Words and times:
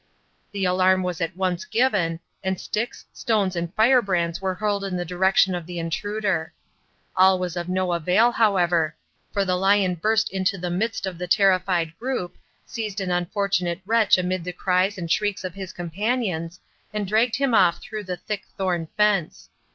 The 0.51 0.65
alarm 0.65 1.03
was 1.03 1.21
at 1.21 1.37
once 1.37 1.63
given, 1.63 2.21
and 2.43 2.59
sticks, 2.59 3.05
stones 3.13 3.55
and 3.55 3.71
firebrands 3.75 4.41
were 4.41 4.55
hurled 4.55 4.83
in 4.83 4.97
the 4.97 5.05
direction 5.05 5.53
of 5.53 5.67
the 5.67 5.77
intruder. 5.77 6.53
All 7.15 7.37
was 7.37 7.55
of 7.55 7.69
no 7.69 7.93
avail, 7.93 8.31
however, 8.31 8.95
for 9.31 9.45
the 9.45 9.55
lion 9.55 9.93
burst 9.93 10.33
into 10.33 10.57
the 10.57 10.71
midst 10.71 11.05
of 11.05 11.19
the 11.19 11.27
terrified 11.27 11.95
group, 11.99 12.35
seized 12.65 12.99
an 12.99 13.11
unfortunate 13.11 13.81
wretch 13.85 14.17
amid 14.17 14.43
the 14.43 14.53
cries 14.53 14.97
and 14.97 15.11
shrieks 15.11 15.43
of 15.43 15.53
his 15.53 15.71
companions, 15.71 16.59
and 16.91 17.07
dragged 17.07 17.35
him 17.35 17.53
off 17.53 17.79
through 17.79 18.05
the 18.05 18.17
thick 18.17 18.45
thorn 18.57 18.87
fence. 18.97 19.49